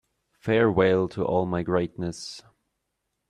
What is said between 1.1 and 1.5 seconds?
all